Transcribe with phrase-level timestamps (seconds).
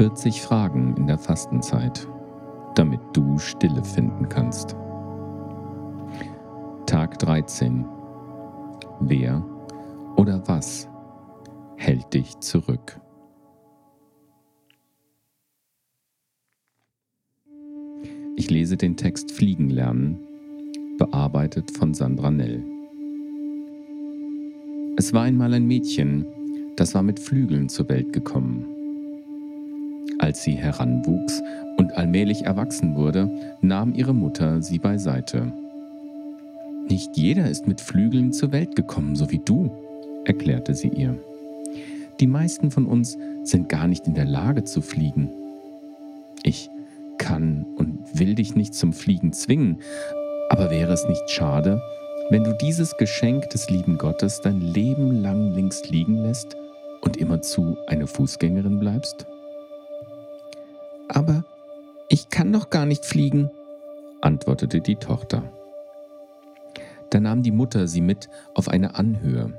[0.00, 2.08] 40 Fragen in der Fastenzeit,
[2.74, 4.74] damit du Stille finden kannst.
[6.86, 7.84] Tag 13.
[9.00, 9.44] Wer
[10.16, 10.88] oder was
[11.76, 12.98] hält dich zurück?
[18.36, 20.18] Ich lese den Text Fliegen lernen,
[20.96, 22.64] bearbeitet von Sandra Nell.
[24.96, 26.24] Es war einmal ein Mädchen,
[26.76, 28.69] das war mit Flügeln zur Welt gekommen.
[30.20, 31.42] Als sie heranwuchs
[31.78, 33.30] und allmählich erwachsen wurde,
[33.62, 35.50] nahm ihre Mutter sie beiseite.
[36.90, 39.70] Nicht jeder ist mit Flügeln zur Welt gekommen, so wie du,
[40.26, 41.18] erklärte sie ihr.
[42.20, 45.30] Die meisten von uns sind gar nicht in der Lage zu fliegen.
[46.42, 46.68] Ich
[47.16, 49.78] kann und will dich nicht zum Fliegen zwingen,
[50.50, 51.80] aber wäre es nicht schade,
[52.28, 56.56] wenn du dieses Geschenk des lieben Gottes dein Leben lang links liegen lässt
[57.00, 59.26] und immerzu eine Fußgängerin bleibst?
[61.12, 61.44] Aber
[62.08, 63.50] ich kann doch gar nicht fliegen,
[64.20, 65.42] antwortete die Tochter.
[67.10, 69.52] Da nahm die Mutter sie mit auf eine Anhöhe.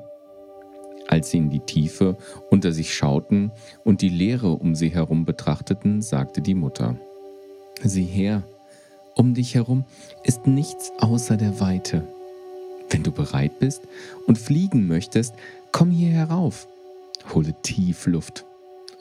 [1.08, 2.16] Als sie in die Tiefe
[2.50, 3.52] unter sich schauten
[3.84, 6.96] und die Leere um sie herum betrachteten, sagte die Mutter,
[7.84, 8.44] Sieh her,
[9.16, 9.84] um dich herum
[10.24, 12.08] ist nichts außer der Weite.
[12.90, 13.82] Wenn du bereit bist
[14.26, 15.34] und fliegen möchtest,
[15.74, 16.68] komm hier herauf,
[17.34, 18.46] hole tief Luft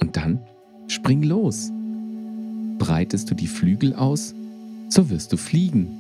[0.01, 0.41] und dann
[0.89, 1.70] spring los
[2.91, 4.34] breitest du die Flügel aus,
[4.88, 5.96] so wirst du fliegen.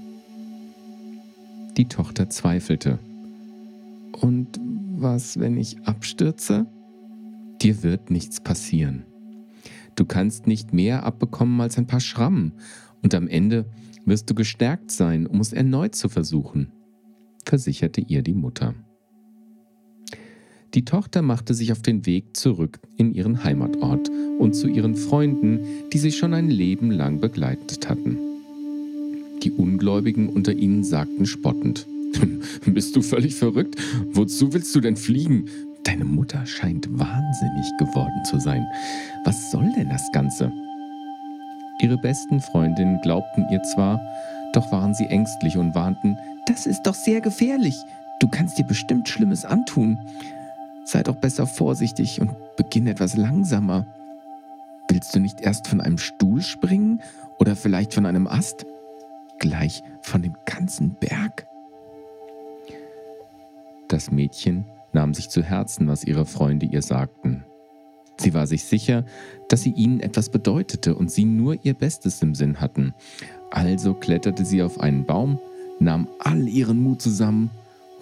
[1.76, 2.98] Die Tochter zweifelte.
[4.20, 4.58] Und
[4.96, 6.66] was, wenn ich abstürze?
[7.62, 9.04] Dir wird nichts passieren.
[9.94, 12.54] Du kannst nicht mehr abbekommen als ein paar Schrammen
[13.04, 13.66] und am Ende
[14.04, 16.72] wirst du gestärkt sein, um es erneut zu versuchen,
[17.44, 18.74] versicherte ihr die Mutter.
[20.74, 24.08] Die Tochter machte sich auf den Weg zurück in ihren Heimatort
[24.38, 25.60] und zu ihren Freunden,
[25.92, 28.16] die sie schon ein Leben lang begleitet hatten.
[29.42, 31.86] Die Ungläubigen unter ihnen sagten spottend,
[32.66, 33.76] Bist du völlig verrückt?
[34.12, 35.46] Wozu willst du denn fliegen?
[35.84, 38.64] Deine Mutter scheint wahnsinnig geworden zu sein.
[39.24, 40.52] Was soll denn das Ganze?
[41.82, 44.00] Ihre besten Freundinnen glaubten ihr zwar,
[44.52, 46.16] doch waren sie ängstlich und warnten,
[46.46, 47.74] das ist doch sehr gefährlich.
[48.20, 49.98] Du kannst dir bestimmt Schlimmes antun.
[50.90, 53.86] Sei doch besser vorsichtig und beginn etwas langsamer.
[54.88, 57.00] Willst du nicht erst von einem Stuhl springen
[57.38, 58.66] oder vielleicht von einem Ast?
[59.38, 61.46] Gleich von dem ganzen Berg?
[63.86, 67.44] Das Mädchen nahm sich zu Herzen, was ihre Freunde ihr sagten.
[68.18, 69.04] Sie war sich sicher,
[69.48, 72.94] dass sie ihnen etwas bedeutete und sie nur ihr Bestes im Sinn hatten.
[73.52, 75.38] Also kletterte sie auf einen Baum,
[75.78, 77.52] nahm all ihren Mut zusammen,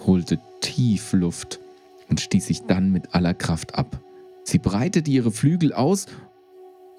[0.06, 1.60] holte tief Luft
[2.09, 4.01] und stieß sich dann mit aller Kraft ab.
[4.45, 6.07] Sie breitete ihre Flügel aus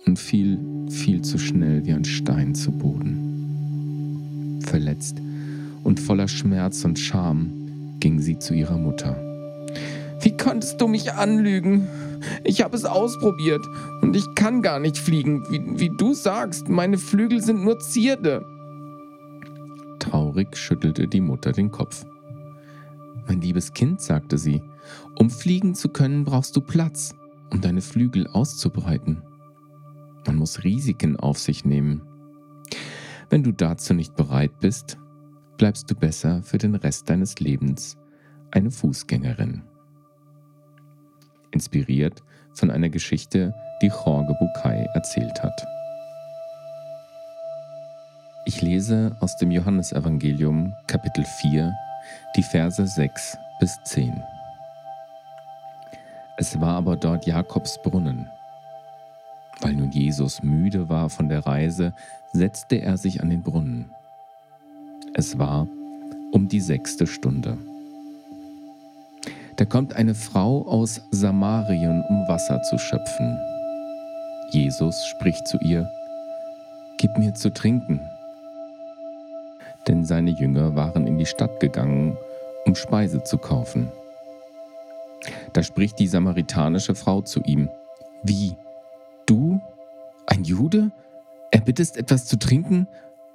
[0.05, 0.59] und fiel
[0.89, 4.59] viel zu schnell wie ein Stein zu Boden.
[4.65, 5.21] Verletzt
[5.83, 9.15] und voller Schmerz und Scham ging sie zu ihrer Mutter.
[10.21, 11.87] Wie konntest du mich anlügen?
[12.43, 13.65] Ich habe es ausprobiert
[14.01, 15.43] und ich kann gar nicht fliegen.
[15.49, 18.45] Wie, wie du sagst, meine Flügel sind nur Zierde.
[19.99, 22.05] Traurig schüttelte die Mutter den Kopf.
[23.29, 24.63] Mein liebes Kind, sagte sie,
[25.19, 27.13] um fliegen zu können, brauchst du Platz,
[27.51, 29.21] um deine Flügel auszubreiten.
[30.25, 32.01] Man muss Risiken auf sich nehmen.
[33.29, 34.97] Wenn du dazu nicht bereit bist,
[35.57, 37.97] bleibst du besser für den Rest deines Lebens
[38.49, 39.61] eine Fußgängerin.
[41.51, 42.23] Inspiriert
[42.55, 43.53] von einer Geschichte,
[43.83, 45.67] die Jorge Bucay erzählt hat.
[48.45, 51.71] Ich lese aus dem Johannesevangelium Kapitel 4
[52.35, 54.23] die Verse 6 bis 10.
[56.37, 58.29] Es war aber dort Jakobs Brunnen.
[59.61, 61.93] Weil nun Jesus müde war von der Reise,
[62.31, 63.91] setzte er sich an den Brunnen.
[65.13, 65.67] Es war
[66.31, 67.57] um die sechste Stunde.
[69.57, 73.37] Da kommt eine Frau aus Samarien, um Wasser zu schöpfen.
[74.51, 75.91] Jesus spricht zu ihr,
[76.97, 78.01] Gib mir zu trinken.
[79.89, 82.15] Denn seine Jünger waren in die Stadt gegangen,
[82.65, 83.91] um Speise zu kaufen.
[85.51, 87.69] Da spricht die samaritanische Frau zu ihm,
[88.21, 88.55] Wie,
[89.25, 89.59] du,
[90.27, 90.91] ein Jude,
[91.49, 92.87] erbittest etwas zu trinken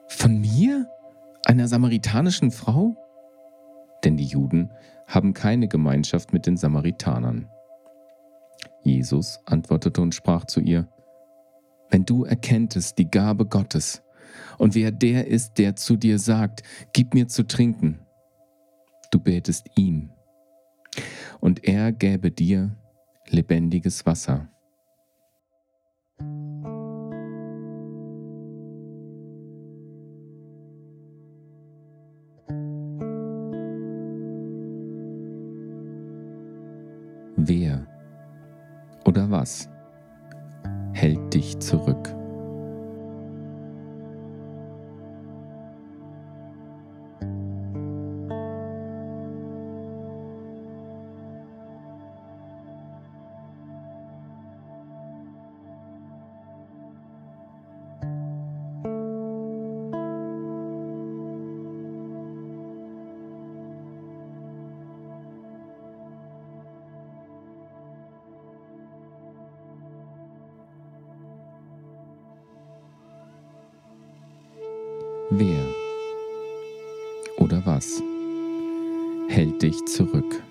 [0.07, 0.89] von mir,
[1.45, 2.95] einer samaritanischen Frau?
[4.05, 4.71] Denn die Juden
[5.09, 7.49] haben keine Gemeinschaft mit den Samaritanern.
[8.85, 10.87] Jesus antwortete und sprach zu ihr,
[11.91, 14.04] Wenn du erkenntest die Gabe Gottes
[14.59, 16.63] und wer der ist, der zu dir sagt,
[16.93, 17.99] gib mir zu trinken,
[19.11, 20.11] du betest ihm.
[21.41, 22.77] Und er gäbe dir
[23.29, 24.49] lebendiges Wasser.
[37.37, 37.87] Wer
[39.05, 39.69] oder was
[40.95, 42.24] hält dich zurück?
[75.37, 75.65] Wer
[77.39, 78.01] oder was
[79.29, 80.45] hält dich zurück?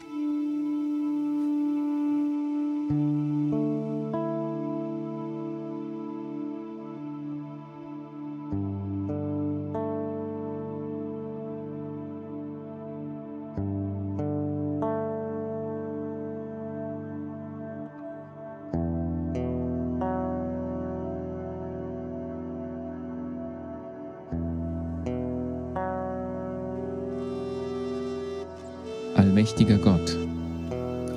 [29.24, 30.18] Allmächtiger Gott,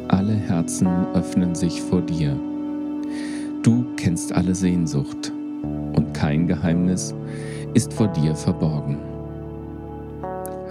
[0.06, 2.38] alle Herzen öffnen sich vor dir.
[3.64, 5.32] Du kennst alle Sehnsucht
[5.96, 7.16] und kein Geheimnis
[7.74, 9.00] ist vor dir verborgen.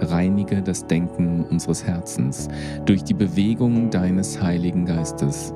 [0.00, 2.48] Reinige das Denken unseres Herzens
[2.86, 5.52] durch die Bewegung deines Heiligen Geistes,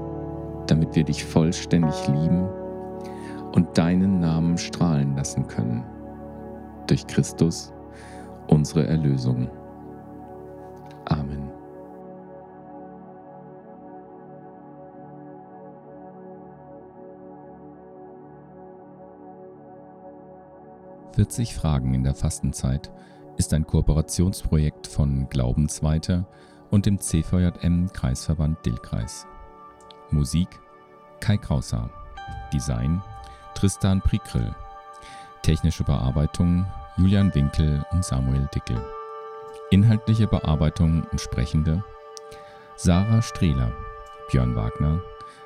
[0.67, 2.47] damit wir dich vollständig lieben
[3.53, 5.83] und deinen Namen strahlen lassen können.
[6.89, 7.73] Durch Christus,
[8.49, 9.49] unsere Erlösung.
[21.15, 22.91] 40 Fragen in der Fastenzeit
[23.37, 26.27] ist ein Kooperationsprojekt von Glaubensweiter
[26.71, 29.27] und dem CVJM Kreisverband Dillkreis.
[30.11, 30.49] Musik
[31.21, 31.91] Kai Krauser.
[32.53, 33.03] Design
[33.55, 34.55] Tristan Prikrill.
[35.43, 36.67] Technische Bearbeitung
[36.97, 38.81] Julian Winkel und Samuel Dickel.
[39.71, 41.83] Inhaltliche Bearbeitung und Sprechende
[42.83, 43.71] Sarah Strehler,
[44.31, 45.03] Björn Wagner,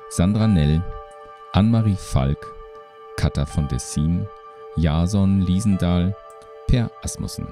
[0.07, 0.81] Sandra Nell,
[1.51, 2.37] Anne-Marie Falk,
[3.17, 4.25] Katha von Dessin,
[4.75, 6.15] Jason Liesendahl,
[6.67, 7.47] Per Asmussen.